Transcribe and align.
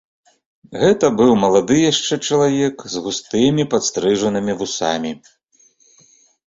Гэта 0.83 1.05
быў 1.19 1.31
малады 1.43 1.77
яшчэ 1.91 2.13
чалавек 2.31 2.75
з 2.95 3.05
густымі, 3.09 3.67
падстрыжанымі 3.75 4.53
вусамі. 4.65 5.11